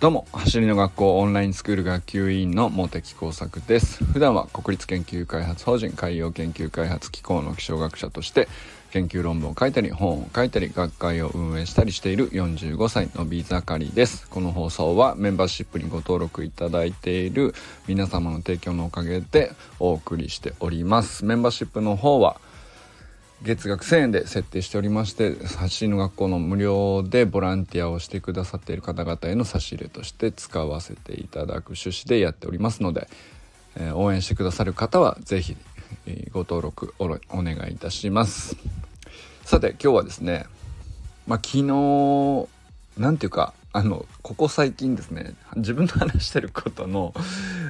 [0.00, 4.02] どうも走りの学校オンラインスクール学級委員の茂木耕作です。
[4.02, 8.48] 普段は国立研究開発法人海洋研究開発機構の気象学者として
[8.92, 14.26] 研究論文を書いたり本を書いたり学会を運営したりしている45歳のビザカリです。
[14.30, 17.54] この放送はメンバーシップにご登録いただいている
[17.86, 21.26] 皆様の提供のおかげでお送りしております。
[21.26, 22.40] メンバーシップの方は
[23.42, 33.08] 月額1000円で設定しておりまして走りの学校の無料でボランティアをしてくださっている方々への差し入れとして使わせていただく趣旨でやっておりますので、
[33.76, 35.56] えー、応援してくださる方は是非、
[36.32, 37.06] ご登録お
[37.42, 38.56] 願いいたします。
[39.44, 40.44] さて今日はですね
[41.26, 42.48] まあ昨日
[42.98, 47.14] なんていうかあのここ最近ですね自分の話してることの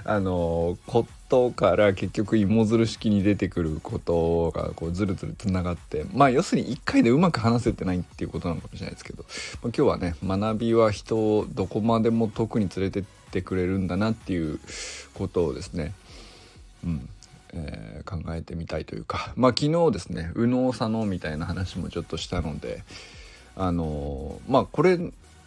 [0.05, 9.29] あのことから結局芋づる式に出てくることがこうずるずるつながってまあ要するに1回でうまく話せてないっていうことなのかもしれないですけど、まあ、
[9.65, 14.59] 今日はね学びは人をどこまでも遠くに連れてってくれるんだなっていう
[15.15, 15.93] ことをですね
[16.85, 17.09] うん
[17.55, 22.83] えー、考えてみたいというかまあ昨日ですね右脳左脳みたいな話もちょっとしたので
[23.57, 24.99] あのー、まあこれ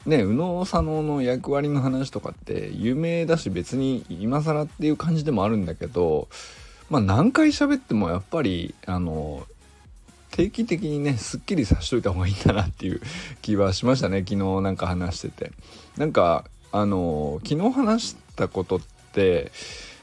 [0.05, 6.27] ね右脳左脳の役割の話とかって有名だし別に今更っていう感じでもあるんだけど
[6.89, 9.45] まあ何回喋ってもやっぱりあの
[10.31, 13.01] 定期的にねすっきりさしといた方がいいんだなっていう
[13.41, 14.19] 気はしましたね。
[14.19, 15.51] 昨日なんか話してて。
[15.97, 18.79] なんかあの昨日話したことっ
[19.11, 19.51] て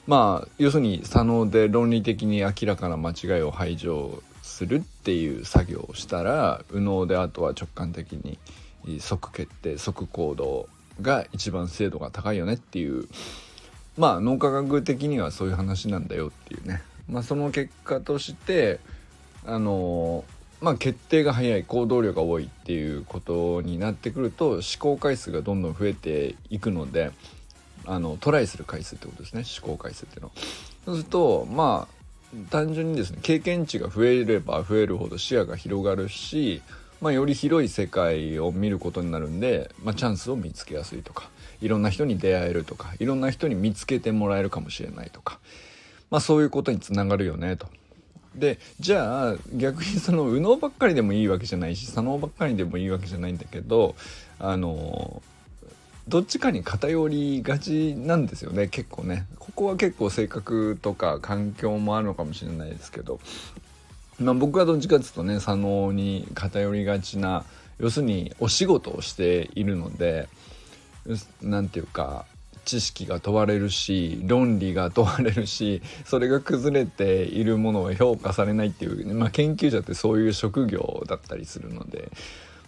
[0.07, 8.39] まあ要するに左脳で論理的に明らかな間違いを排除するっていう作業をしたら右脳であとは直感的に
[9.01, 10.69] 即決定即行動
[11.01, 13.09] が一番精度が高いよねっていう。
[13.97, 16.83] まあ脳科学的にはそういう話なんだよっていうね。
[17.09, 18.81] まあその結果として
[19.45, 20.25] あの
[20.61, 27.11] まあ決定が早い行動量が多いっていうことになってくると思考回数がどんどん増えていくので
[27.87, 29.43] あのトライする回数ってことですね。
[29.61, 30.33] 思考回数っていうの。
[30.85, 31.99] そうするとまあ
[32.51, 36.63] 単純にですね経験値が増えれば増えるほど視野が広がるし
[37.01, 45.39] まあ、より広い世界を見ることになるんで、まあ、チャンスを見つけやすいとかいろんな人に出会えるとかいろんな人に見つけてもらえるかもしれないとか、
[46.11, 47.67] まあ、そういうことにつながるよねと。
[48.35, 53.97] でじゃあ逆にその右脳ばっかりでもいいわけじゃないし左脳ばっかりでもいいわけじゃないんだけど
[54.39, 55.23] あの
[56.07, 63.19] どっちかに偏りがちなんですよね結構ねここは結構性格とか環境もあるのかもしれないですけど
[64.21, 67.45] まあ、僕はどっちかっていうとね左脳に偏りがちな
[67.79, 70.29] 要するにお仕事をしているので
[71.41, 72.27] 何て言うか
[72.65, 82.11] 知識が問われるし論理が問われるしそれが崩れているものを評価されないっていう、まあ、研究者ってそういう職業だったりするので、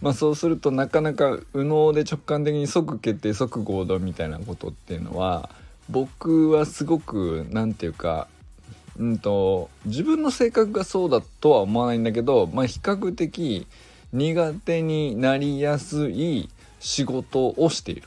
[0.00, 5.50] まあ、そうするとなかなか右脳で直感的に即決定即行動みたいなことっていうのは
[5.90, 8.28] 僕はすごく何て言うか
[9.00, 13.66] うんと自分の性格がそうだとは思わないんだけど、まあ、比較的
[14.12, 16.50] 苦手になりやすい
[16.80, 18.02] 仕事をしている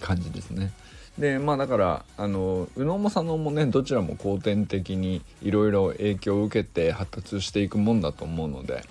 [0.00, 0.72] 感じですね。
[1.16, 8.82] でまあだからあの宇野も佐野もねどちらも後天的にいろいろ影響を受けて発達していくもんだと思うので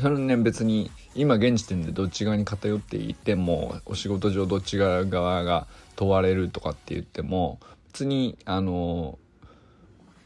[0.00, 5.04] それね別に今現時点でどっち側に偏っていてもお仕事上どっち側
[5.44, 5.66] が
[5.96, 7.58] 問われるとかって言っても
[7.92, 9.18] 別にあの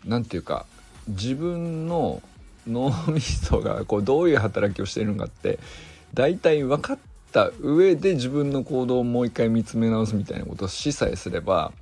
[0.04, 0.66] 何て言うか
[1.08, 2.22] 自分の
[2.66, 5.58] 脳みそがこうどういう働きをしているのかって
[6.14, 6.98] 大体分かっ
[7.32, 11.72] た上で自分の行動をもう一回見つめ直すみたいなことをしさえすれば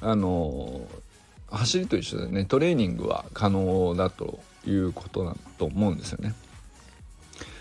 [0.00, 0.82] あの
[1.50, 6.34] 走りと一緒でねトレーニングは可能だということだと思うんですよね。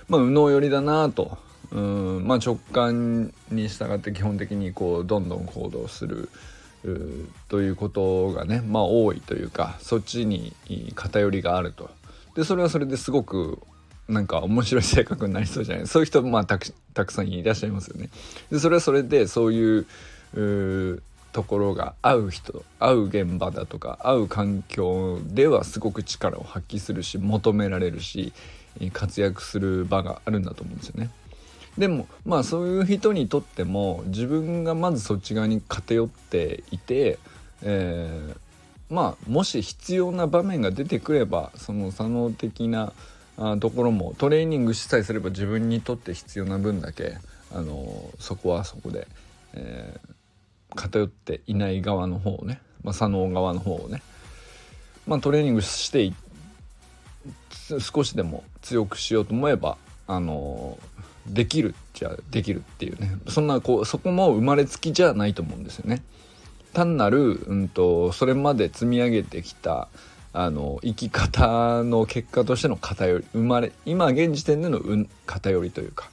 [0.09, 1.37] まあ、右脳寄りだなと
[1.71, 6.29] うんまあ直感に従って基本的にこうどんどん行動する。
[7.49, 10.53] ということがねまあ多いというかそっちに
[10.95, 11.89] 偏りがあると
[12.35, 13.59] でそれはそれですごく
[14.07, 15.87] なんか面白い性格になりそうじゃない？
[15.87, 18.09] そういう人まあたくさんいらっしゃいますよね。
[18.51, 21.01] でそれはそれでそういう
[21.33, 28.31] ところが合う人合う現場だとか合う環境ではすごく力を発揮するし求められるし
[28.93, 31.09] 活躍する場があるんだと思うんですよね。
[31.77, 37.19] でもまあそういう人にとっても自分がまずそっち側に偏っていて、
[37.61, 42.93] えー、まあもし必要な場面が出てくればその左脳的な
[43.37, 47.17] あところもトレーニングしさえすれば自分にとって必要な分だけ
[47.53, 49.07] あのそこはそこで、
[49.53, 54.01] えー、偏っていない側の方をね、まあ、左脳側の方をね、
[55.05, 56.11] まあ、トレーニングして
[57.79, 59.77] 少しでも強くしようと思えば
[60.07, 60.77] あの
[61.27, 66.03] できるっちゃできるっていうねそんなこうそこも生まれつきじゃないと思うんですよね。
[66.73, 69.87] 単なる、うんと、それまで積み上げてきた
[70.33, 74.79] あの生き方の結果としての偏り生まれ今現時点での
[75.25, 76.11] 偏りというか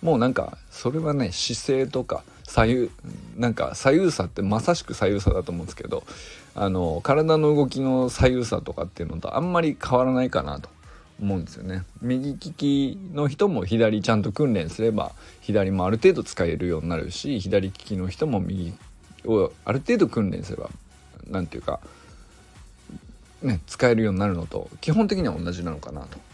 [0.00, 2.90] もうなんかそれはね姿勢とか左右
[3.36, 6.04] なんか左右差ってまさしく左右差だと思うんですけど
[6.54, 10.70] あの体の動きの左右差とかっていうのとあんまり変わらないかなと
[11.20, 11.84] 思うんですよね。
[12.00, 18.72] 右利きの人も左ちゃんと訓練すれば左もある程度使えるようになるし左利きの人も右
[19.24, 20.70] をある程度訓練すれば
[21.28, 21.80] 何て言うか
[23.42, 26.27] ね使えるようになるのと基本的には同じなのかなと。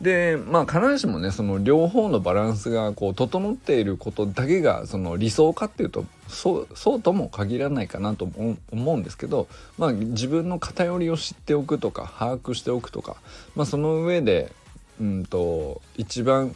[0.00, 13.16] でまあ必ずしもねその両方のバランスがこう整っていることだけがその理想かっていうとそうそうとも限らないかなと思うんですけど、まあ、自分の偏りを知っておくとか把握しておくとか、
[13.54, 14.52] まあ、その上で、
[15.00, 16.54] うんと、一番、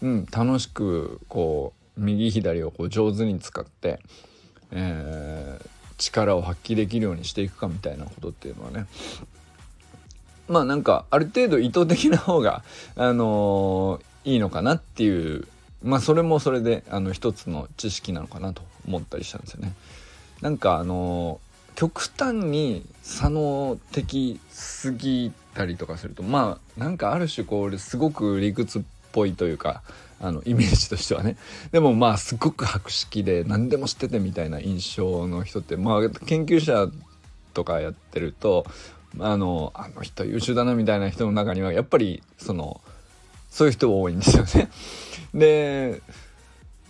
[0.00, 3.98] うん、楽しくこう右左をこう上手に使って、
[4.70, 5.68] えー、
[5.98, 8.86] 力を発揮できるようにしていくかみたいなことっていうのはね
[10.48, 12.62] まあなんかある程度意図的な方が、
[12.96, 15.46] あのー、いいのかなっていう
[15.82, 19.72] まあそれもそれであの一つの知識なのかなと思ったりしたんですよね。
[20.40, 29.82] なんかあのー、極端に左脳的すぎたりとかするとまあなんかある種こうすごく理屈っぽいというか
[30.20, 31.36] あのイメージとしてはね
[31.72, 36.88] でもまあすごく博識で何でも知っててみたいな印象の人ってまあ研究者
[37.54, 38.64] とかやってると
[39.18, 42.80] あのあの人優秀だなみたいな人の中にはやっぱりその
[43.50, 44.70] そういう人多いんですよね。
[45.34, 46.00] で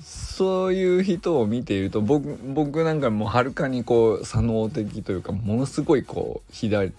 [0.02, 6.92] そういう人を見ていると僕僕なんかもうはるかにこう左脳的というかものすごいこう左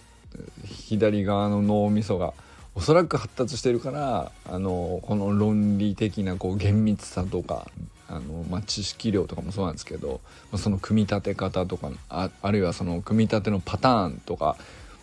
[0.88, 2.32] 左側の脳みそが
[2.74, 7.66] おそらく発達してるからあのこの論理的なこう厳密さとか
[8.08, 10.20] あの、まあ、知識量とかもそうなんですけど
[10.56, 14.56] その組み立て方とかああるいはその組み立てのパターンとか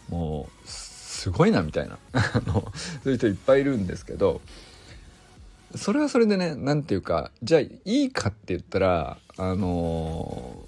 [0.10, 1.98] もうすごいなみたいな。
[2.52, 2.72] そ
[3.06, 4.42] ういう人いっぱいいるんですけど
[5.76, 10.66] それはそれでね何て言うかじゃあいいかって言ったらあの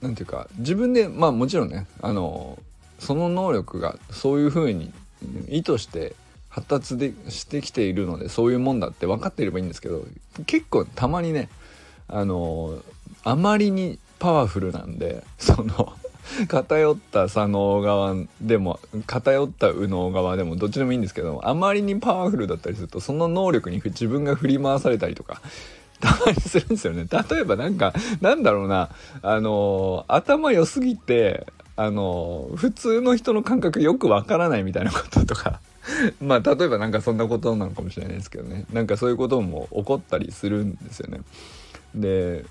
[0.00, 2.58] 何て言うか自分でまあもちろんねあの
[2.98, 4.92] その能力がそういうふうに
[5.48, 6.14] 意図して
[6.48, 10.04] 発達でしてきているのでそういうもんだって分かっていればいいんですけど
[10.46, 11.48] 結構たまにね
[12.08, 12.78] あの
[13.24, 15.94] あまりにパワフルなんでその
[16.48, 25.40] 偏った左脳側でも偏った右脳側でもどっちでもいいんですけどあまりにパワフルだったりするとその能力に自分が振り回されたりとか
[26.00, 27.06] たまにするんですよね。
[27.30, 28.90] 例えばなんかなんだろうな
[29.22, 31.46] あの頭良すぎて
[31.76, 35.60] あの普通の人の感覚よくわからないみたいなこととか。
[36.22, 38.66] まあ例えばなんかそんなことなのかもしれないですけどね。
[38.72, 41.20] なんかそういうことも起こったりするんですよね。
[41.94, 42.44] で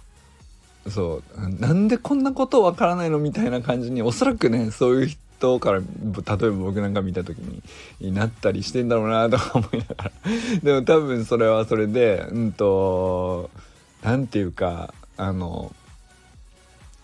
[0.89, 7.37] そうなんでこんなことわからないのみたいな感じにおそらくねそういう人から例えば僕なんか見た時
[7.99, 10.11] になったりしてんだろうなとか思いながら
[10.63, 13.49] でも多分それはそれでうんと
[14.01, 15.73] 何て言うかあの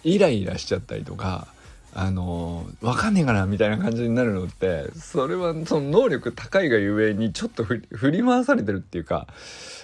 [0.04, 1.48] イライラしちゃったりとか
[1.94, 7.82] あの分かんねえかなみたいな感じになるのってそれはその能力高いがゆえにちょっと振
[8.12, 9.28] り回されてるっていうか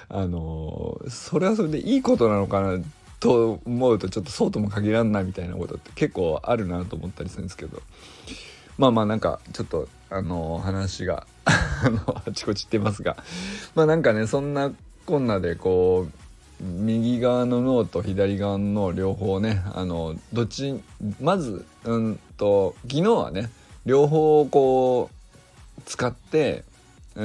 [0.09, 7.82] あのそれはそれでいいことなのかなってと思うとちょっとそうとも限らんなみたいなことって結構あるなと思ったりするんですけど。
[8.77, 13.15] まあまあなんかちょっとあの話が あちこち行ってますが。
[13.75, 14.72] まあなんかねそんな
[15.06, 20.82] こんなでこう右側の脳と左側の脳両方ねあのどっち
[21.22, 23.50] まずうんと昨日はね
[23.86, 25.10] 両方こ
[25.77, 26.65] う使って
[27.15, 27.20] え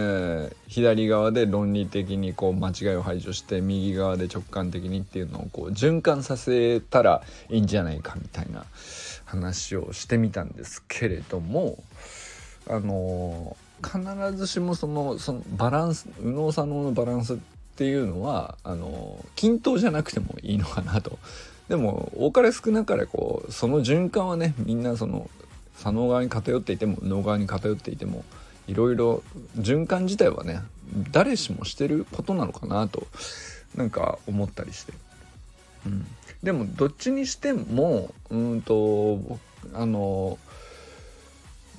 [0.52, 8.66] ー、左側で論理的にこう間違いを排除して右側で直感的にっていうのをこう循環させたらいいんじゃないかみたいな
[9.24, 11.82] 話をしてみたんですけれども
[12.68, 17.36] あのー、必ずしもそのそのバランス右脳左脳のバランスっ
[17.76, 21.18] ていうのはあのー、均等じゃなくてもいいのかなと。
[21.68, 25.28] でも多かれ少なかれこうその循環はねみんなその
[25.76, 28.24] 左脳側に偏っていても右脳側に偏っていても
[28.68, 29.22] いろいろ
[29.56, 30.60] 循環自体はね
[31.10, 33.06] 誰しもしてることなのかなと
[33.74, 34.92] なんか思ったりして、
[35.86, 36.06] うん、
[36.42, 39.38] でもどっちにしてもうんと
[39.74, 40.38] あの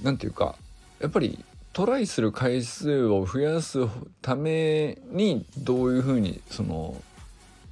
[0.03, 0.55] 何て言うか
[1.00, 1.43] やっぱり
[1.74, 3.79] トライする回数を増やす
[4.22, 7.01] ためにどういうふうにその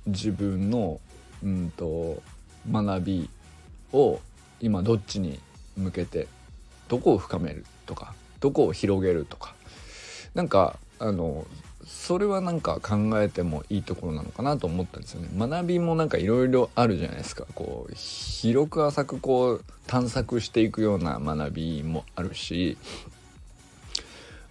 [0.06, 1.02] 自分の
[1.44, 2.22] うんと
[2.72, 3.30] 学び
[3.94, 4.20] を
[4.60, 5.40] 今どっちに
[5.76, 6.28] 向けて
[6.88, 9.54] どこを深めるとかどこを広げるとか。
[10.34, 11.48] なんかあの
[11.88, 15.30] それはなんか考えてもいいところなのかなと思ったんですよね。
[15.36, 17.46] 学びもなんかいろいろあるじゃないですか。
[17.56, 22.78] こう広く浅くこう探索していくような学びもあるし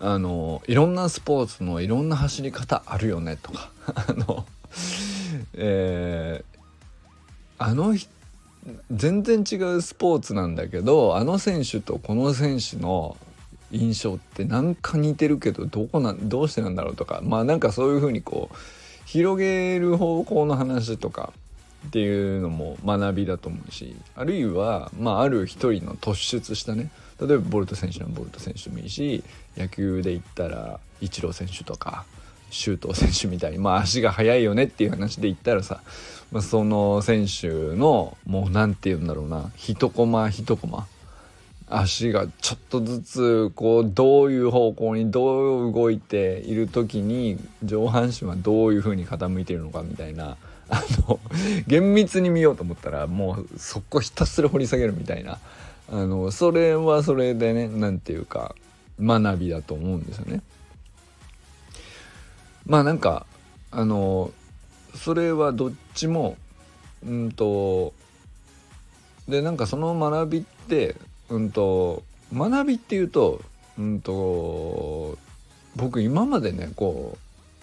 [0.01, 3.71] あのいろんなスポーツのいろんな走り方あるよねとか。
[3.95, 4.47] あの
[5.55, 6.59] えー、
[7.59, 7.95] あの
[8.91, 13.17] 全然違うスポーツなんだけどあの選手とこの選手の
[13.73, 17.21] 印象ってなんか似てるけどどこなんどうしてなんだろうとか。
[17.23, 18.57] まあなんかそういうふうにこう
[19.07, 21.33] 広げる方向の話とか
[21.87, 26.91] っていうのも学びだと思うしあるいは、まあ、ある一人の突出したね。
[27.21, 29.25] 例えばボルト選手のボルト選手もいいし
[29.57, 32.05] 野球で言ったらイチロー選手とか
[32.51, 35.81] 周東選手みたいにまあ足が速いよねっていう話で言ったらさ、
[36.31, 40.87] まあ、その選手のもう何て言うんだろうな一コマ一コマ
[41.69, 50.37] 足がちょっとずつこうどういう方向にどう動いている時に上半身はどういう風に傾いているのかみたいな
[50.69, 51.19] あの
[51.67, 55.39] 厳密に見ようと思ったらもうそこひたすら掘り下げるみたいな
[55.91, 58.55] あのそれはそれでね何て言うか
[59.01, 60.43] 学びだと思うんですよね。
[62.65, 63.27] まあなんか
[63.71, 64.33] あの
[64.95, 66.37] それはどっちも
[67.05, 67.93] うんと
[69.29, 70.97] でなんかその学びって
[71.31, 72.03] うんと
[72.33, 73.41] 学びっていうと
[73.79, 75.19] うんと
[75.75, 77.19] 僕今までねこ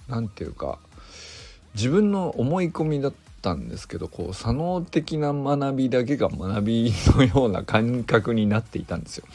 [0.07, 0.79] う何て言うか
[1.75, 9.25] 自分の思い込みだったんですけどこう左脳的な学びだけが学びのような感覚になっていたんですよ。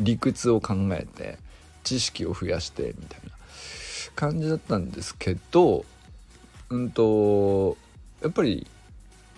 [0.00, 1.38] 理屈を考えて
[1.82, 3.30] 知識を増やしてみたいな
[4.14, 5.84] 感じだったんですけど
[6.70, 7.76] うんと
[8.22, 8.66] やっぱり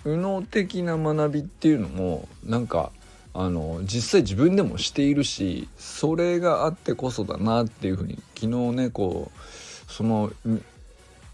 [0.04, 2.90] 右脳的な学びっていうのもなんか
[3.32, 10.32] あの実際自分でもしているしそれがあってこそだなっていうふうに昨日ねこうその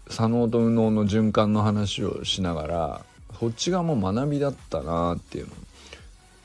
[0.09, 3.01] 左脳と右脳の循環の話をしながら
[3.39, 5.55] そっち側も学びだったなっていうのを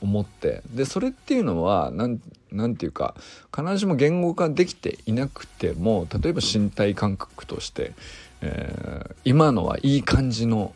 [0.03, 3.15] 思ってでそれっていうのは何て言うか
[3.55, 7.93] 必ずしも言語化できていなくても例えば身体感覚として、
[8.41, 10.73] えー、今のはいい感じの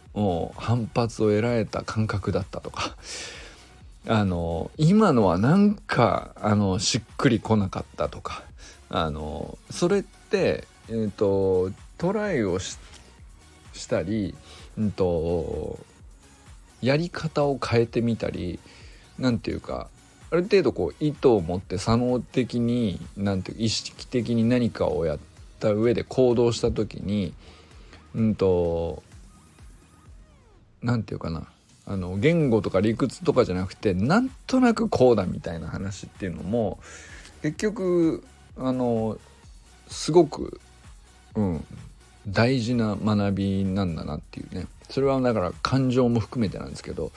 [0.56, 2.96] 反発を得られた感覚だったとか
[4.10, 8.44] あの今のはなんかあのしっくりこなかったとか
[8.90, 12.78] あのそれって、えーと、トライをし
[13.90, 14.34] たり、
[14.78, 15.78] うんと、
[16.82, 18.60] やり方を変えてみたり
[19.20, 19.90] 何て言うか
[20.32, 25.20] ある程度こう意図を持って左脳的に何ていう意識的に何かをやっ
[25.60, 27.34] た上で行動した時に
[28.16, 29.04] うんと
[30.82, 31.48] 何て言うかな。
[31.88, 36.80] あの言語とか理屈とかじゃなくてなんとなくこうだみたいな話っていうのも
[37.42, 38.26] 結局
[38.58, 39.18] あの
[39.88, 40.60] すごく、
[41.36, 41.66] うん、
[42.28, 44.68] 大事な学びなんだなっていうね。
[44.90, 47.12] それはだから感情も含めてなんですけど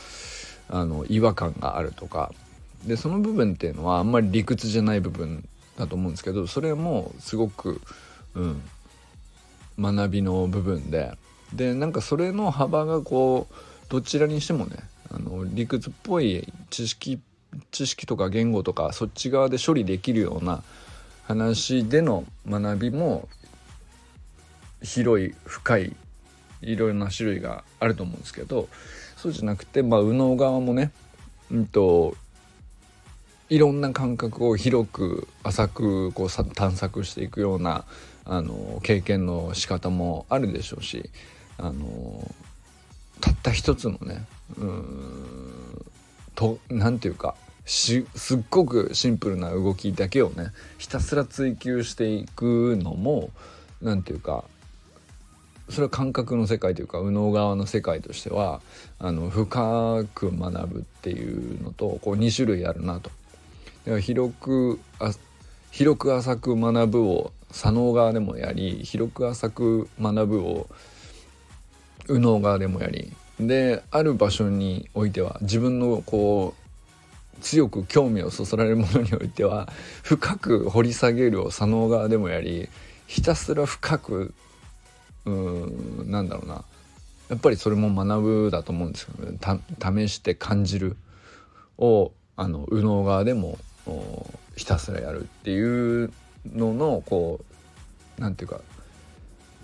[0.68, 2.32] あの違和感があるとか。
[2.86, 5.46] でその部分っていうのはあんまり理屈じゃない部分
[5.76, 7.78] だと思うんですけどそれもすごく、
[8.34, 8.62] うん、
[9.78, 11.12] 学びの部分で。
[11.52, 13.54] でなんかそれの幅がこう
[13.90, 14.76] どちらにしてもね
[15.10, 17.20] あの理屈っぽい知識
[17.72, 20.62] 知識とか言語とかそっち側で処理できるような
[21.24, 23.28] 話での学びも
[24.82, 25.96] 広い深い
[26.62, 28.68] いろいろな種類があると思うんですけど
[29.16, 30.92] そうじゃなくてまあ右脳側もね
[31.50, 32.16] うんと
[33.48, 37.84] いろんな感覚を広く浅くこう探索していくような
[38.24, 41.10] あの経験の仕方もあるでしょうし
[41.58, 42.32] あの
[43.20, 44.24] たった一つのね
[44.58, 45.84] うん
[46.34, 47.34] と何て言うか
[47.66, 48.04] すっ
[48.50, 50.48] ごくシンプルな動きだけをね
[50.78, 53.30] ひたすら追求していくのも
[53.80, 54.44] 何て言うか
[55.68, 58.60] それは感覚の世界というか右脳側の世界としては
[58.98, 63.10] あの深く学ぶっていうのとこう2種類あるなと。
[64.00, 65.12] 広くあ
[65.70, 70.68] 広く浅く学ぶを左脳側でもやり広く浅く学ぶを
[72.10, 79.68] 右脳側でもやりである場所においては自分のこう強く興味をそそられるものにおいては
[80.02, 82.68] 深く掘り下げるを左脳側でもやり
[83.06, 84.34] ひたすら深く
[85.24, 86.64] うんなんだろうな。
[87.28, 90.96] やっぱりそれも学ぶだと思うんですけど、ね、試して感じる
[91.78, 93.56] をあの右脳側でも
[94.56, 96.12] ひたすらやるっていう
[96.52, 97.38] ののこ
[98.18, 98.64] う何て言うか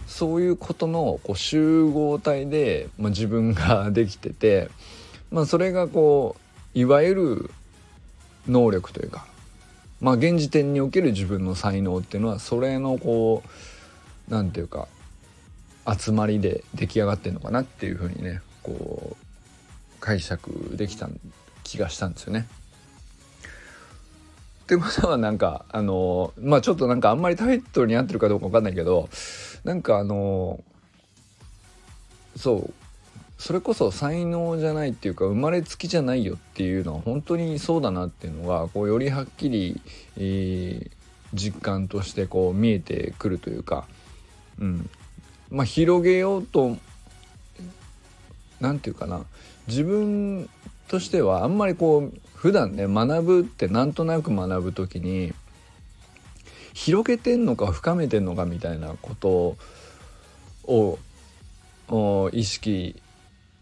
[0.06, 4.70] そういうことのこう集合体で、まあ、自分ができてて、
[5.30, 6.36] まあ、それがこ
[6.75, 7.50] ういわゆる
[8.48, 9.26] 能力というか、
[10.00, 14.88] まあ、現時点における自分の才能っていうのはそれのこう何て言うか
[15.98, 19.26] 集まりで出来上がってんのかなっていうふうにねこう
[20.00, 21.08] 解釈できた
[21.64, 22.46] 気がしたんですよね。
[24.64, 29.08] ってことはなんかあのまあちょっとなんかあんまりタイトルに合ってるかどうか分かんないけど
[29.66, 30.62] なんかあの
[32.37, 32.75] そう
[33.37, 39.80] それこそ才能じゃないっていうか生まれつきじゃないよっていうのは本当にそうだなっていうのがこうよりはっきり、
[40.16, 40.90] えー、
[41.35, 43.88] 実感としてこう見えてくるというか、
[44.61, 44.88] うん、
[45.50, 46.76] まあ広げようと
[48.61, 49.25] 何て言うかな。
[49.66, 50.49] 自分
[50.87, 55.35] としてはあんまりこう普段ね学ぶってなんとなく学ぶ時に
[56.76, 59.56] 広げてんのか深めてんのかみたいなこと
[60.66, 60.99] を
[62.33, 63.00] 意識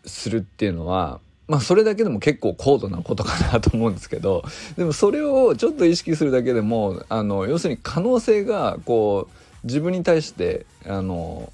[0.05, 4.43] するっていうのはまあそれだけでも結構高度なことかなと思うんですけど
[4.77, 11.53] でもそれをちょっと意識するだけでもあの要するに可能性がこう自分に対してあの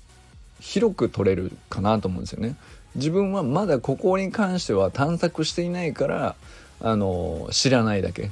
[0.60, 2.56] 広く取れるかなと思うんですよね。
[2.94, 6.36] 自分はまだここに関しては探索していないから
[6.80, 8.30] あの知らないだけっ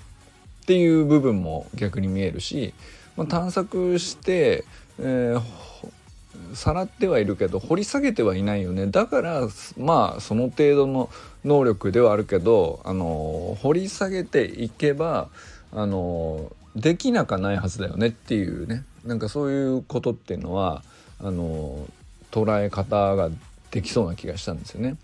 [0.66, 2.72] ていう部分も逆に見えるし、
[3.18, 4.64] まあ、探索して、
[5.00, 11.10] えー、さらってはいるけど掘り下げてはいないよねだからまあその程度の
[11.44, 15.28] 能力ではあるけどあの掘り下げていけば
[15.72, 20.84] あのできなかないはずだよねっていうねなんかそういうことっていうのは
[21.20, 21.88] あの
[22.30, 23.30] 捉え方が
[23.72, 24.96] できそうな気がしたんですよね。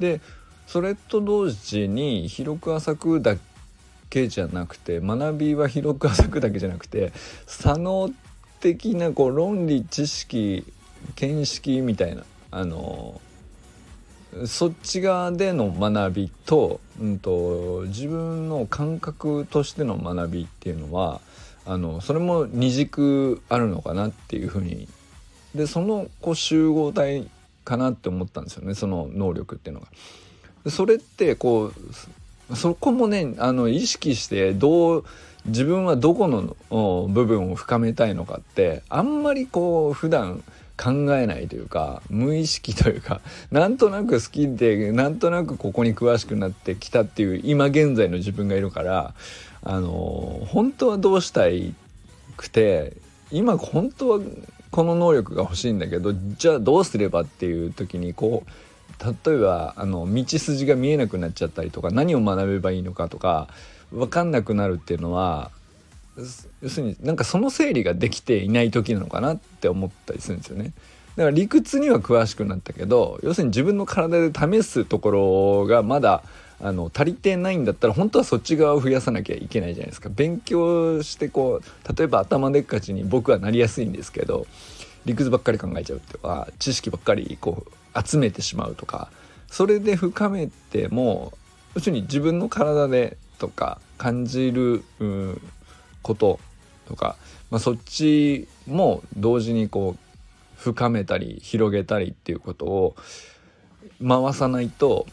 [0.00, 0.20] で
[0.66, 3.36] それと同時に広く浅くだ
[4.10, 7.12] けじゃなくて学びは広く浅くだけじゃなくて
[7.46, 8.10] 左脳
[8.60, 10.70] 的なこう論理知識
[11.14, 13.20] 見識みたいなあの
[14.46, 21.20] そっち側での学びと,、うんと、自分の感覚としての学びっていうのは
[21.66, 24.88] あのそれも二軸あるのかなっていうふうに
[25.54, 27.28] でそのこう集合体
[27.64, 29.88] かなって思ったんですよねその能力っていうのが。
[30.70, 31.74] それってこう
[32.54, 35.04] そこもねあの意識してどう
[35.46, 36.56] 自分はどこの
[37.08, 40.42] 部分を深めたいのかってあんまりこう普段
[40.76, 43.20] 考えないというか無意識というか
[43.52, 49.14] なんとなく好きでなんとなくここに詳しくなってきたっていう今現在の自分がいるから
[49.62, 51.74] あの本当はどうしたい
[52.36, 52.94] くて
[53.30, 54.20] 今本当は
[54.70, 58.50] この能力が欲しいんだけどじゃあどうすればっていう時にこう
[58.98, 63.48] 例えばあの道筋が見えなくなっちゃったりとか何を学べばいいのかとか
[63.90, 65.50] 分かんなくなるっていうのは
[66.62, 70.72] 要するになんかその整理ができていない時なのかなって思ったりするんですよね。
[71.16, 76.22] だから理屈には詳しくなったけど要するに自分の体で試すところがまだ
[76.60, 84.46] あの足りてないんだったら本当はそっち側を増やさなきゃいけないじゃないですか勉強してこう例えば頭でっかちに僕はなりやすいんですけど
[85.04, 89.10] 理屈ばっかり考えちゃうとか知識ばっかりこう集めてしまうとか
[89.48, 91.32] それで深めても
[91.74, 94.84] 要するに自分の体でとか感じる
[96.02, 96.40] こと
[96.86, 97.16] とか、
[97.50, 102.96] まあ、そっちも同時にこう深めたり広げたりっていうことを
[104.06, 105.06] 回さないと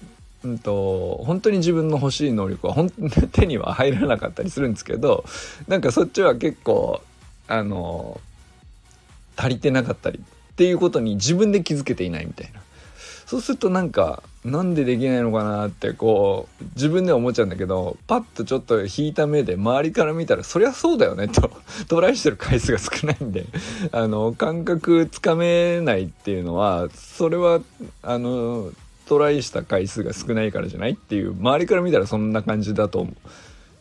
[0.43, 2.89] うんと、本当に自分の欲しい能力は本
[3.31, 5.25] 手には入らなかったりするんですけど
[5.67, 7.01] なんかそっちは結構
[7.47, 8.21] あの
[9.35, 12.61] 足りてなかったりっていうことに自分で気づけていないみたいな。
[13.27, 21.51] そうするとなんかなんでできないのかなってこう自分では思っちゃうんだけどパッとちょっと引いた目で周りから見たらそりゃそうだよねと
[21.89, 23.45] トライしてる回数が少ないんで
[23.91, 27.59] あの感覚つかめないっていうのはそれは
[28.01, 28.71] あの
[29.07, 33.07] トライした回数が少ないからじゃないっていう周りから見たらそんな感じだと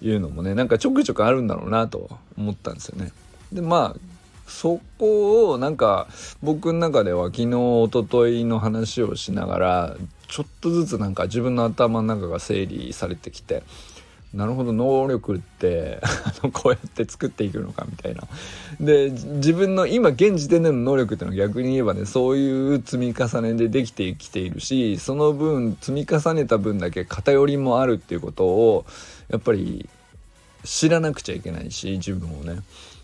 [0.02, 3.12] いうのもねなんかちょくちょくあるんだろうなと思ったんですよね。
[3.52, 4.15] でまあ
[4.46, 6.06] そこをなんか
[6.42, 9.96] 僕の中では昨日おとといの話をしながら
[10.28, 13.62] ちょっとずつなんか自分の頭の中が整理されてきて
[14.34, 16.00] なるほど能力って
[16.52, 18.24] こうやって作っていくのかみたいな。
[18.80, 28.84] で自分の今現時点での能力っていうのは逆に言えばねそういう積み重ねでできてきているしその分積み重ねた分だけ偏りもあるっていうことを
[29.28, 29.88] やっぱり
[30.64, 32.60] 知らなくちゃいけないし自分をね。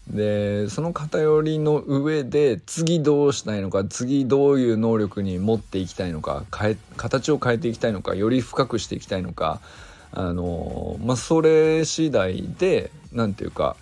[0.09, 9.61] でその偏りの上で次どうしたいのか次どういう能力に持っていきたいのか変え形を変えていきたいのかより深くしていきたいのか
[10.11, 13.77] あのまあそれ次第で何て言うか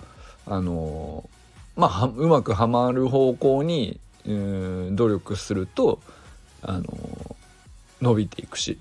[0.47, 1.29] あの
[1.77, 6.01] まあうまくはまる方向にうん努力すると
[6.63, 7.37] あの
[8.03, 8.79] 伸びていくし、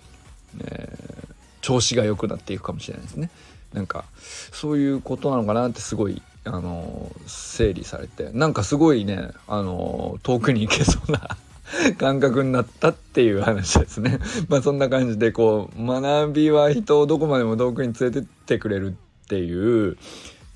[0.62, 3.30] えー、調子が良くなっていくかもしれないですね。
[3.74, 4.06] なんか
[4.52, 11.38] そういうことなのかなってすごいあの整理されてなんかすごいねあの遠くに行けそうな
[11.98, 14.20] 感覚になったっていう話ですね。
[14.48, 19.98] まあそんな感じでこう学びは人をどこまでも遠くに連れてってくれるっていう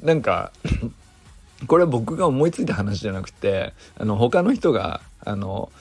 [0.02, 0.52] なんか
[1.68, 5.72] これは僕が思いついた話じゃなくてあの他の人があの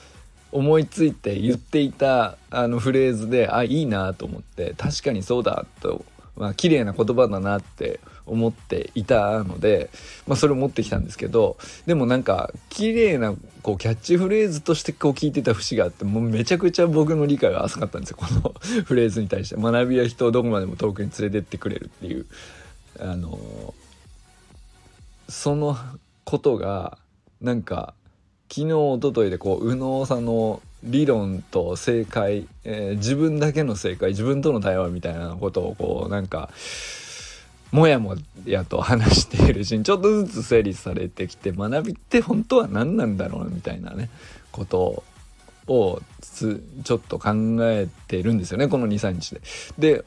[0.51, 9.89] 思いついて言っていたあのフレーズであいいなと思って確かにそうだと、まあ綺麗な言葉だなって思っていたので、
[10.27, 19.55] まあ、それを持ってきたんですけどでもなんか綺麗なこうキャッチフレーズとしてこう聞いてた節があってもうめちゃくちゃ僕の理解が浅かったんですよこのフレーズに対して。
[19.55, 22.25] 学びは人をどこまでも遠くに連れてってくれるっていう。
[22.99, 23.73] あの
[25.27, 25.75] その
[26.25, 26.97] ことが
[27.41, 27.93] なんか
[28.49, 36.49] 昨日一昨日でこう右脳さんの理論と正解、えー、自分だけの正解自分との対話みたいなことをこうなんか
[37.71, 38.15] もやも
[38.45, 44.09] やと話しているうちにちょっとずつ整理されてきて学びって本当は何なんだろうみたいなね
[44.51, 45.03] こと
[45.67, 46.01] を
[46.83, 49.41] ちょっと考えてるんですよねこの23日で。
[49.79, 50.05] で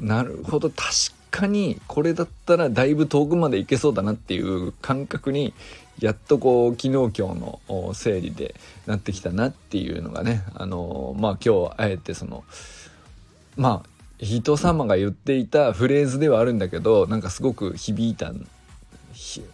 [0.00, 5.54] なるほど確かにこれだったらだいぶ遠くまで行けそうだなっていう感覚に
[6.00, 8.54] やっとこう昨日今日の整理で
[8.86, 12.44] なってきたなっていうのがねあのまあ今日あえてその
[13.56, 13.88] まあ
[14.20, 18.32] 人様が言っていたフレーズではあるんだけどなんかすごく響いた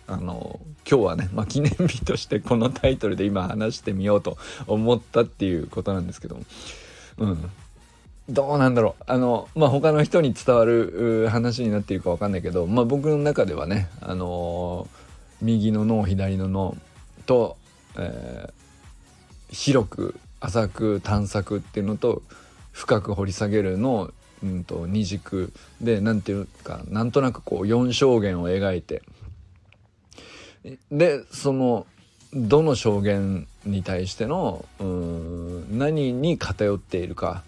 [0.07, 6.43] あの今日はね、まあ、記念日としてこのタイトルで今話してみようと思ったっていうことなんですけども、
[7.19, 7.51] うん、
[8.29, 9.05] どうなんだろう。
[9.07, 14.89] あのまあ他の人に伝わる話になっているか分かんないけど、まあ、僕の中ではね、あの
[15.43, 16.77] 右の脳左の脳
[17.27, 17.57] と、
[17.99, 22.23] えー、広く浅く探索っていうのと
[22.73, 24.11] 深く掘り下げるの
[24.43, 25.53] うんと、二軸。
[25.81, 29.03] で何ていうかなんとなくこう4証言を描いて。
[30.91, 31.87] でその
[32.33, 37.45] どの証言に対してのうん何に偏っているか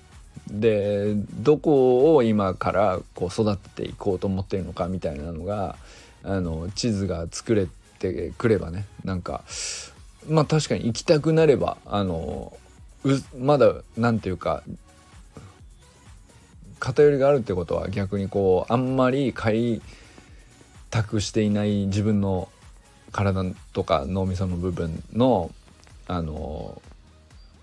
[0.51, 5.77] でどこを今からこう育てていこうと思ってるのかみたいなのが
[6.23, 7.67] あの地図が作れ
[7.99, 9.43] てくればねなんか
[10.29, 12.57] まあ確かに行きたくなればあの
[13.39, 14.63] まだ何て言うか
[16.79, 19.81] 偏りがあるってことは逆にこうあんまり開
[20.91, 22.49] 拓していない自分の
[23.13, 25.51] 体とか脳みその部分の
[26.07, 26.81] あの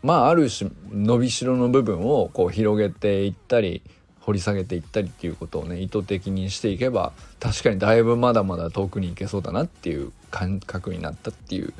[0.03, 3.81] まあある種伸びしろの部分をこう広げていったり
[4.19, 11.73] 掘り下げていったりっていうことをね意図的にしていけば確かにだいぶまだまだ遠くに行けそうだなっていう感覚になったっていう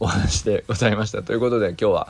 [0.00, 1.22] お話でございました。
[1.22, 2.08] ということで今日は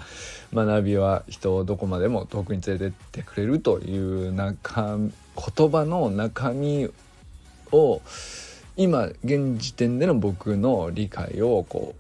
[0.53, 6.89] 学びは人をどこまでも遠くに連れてってくれるという中言葉の中身
[7.73, 8.01] を
[8.77, 11.95] 今現時点での僕の理解をこ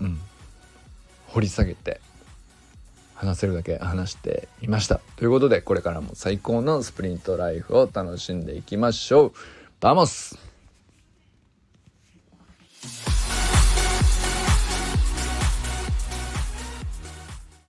[0.00, 0.18] う、うん、
[1.28, 2.00] 掘り下げて
[3.22, 5.00] 話せるだけ話していました。
[5.14, 9.32] ということでこれからも最高のスプリントライフを楽しんでいきましょう。
[9.80, 10.51] バモス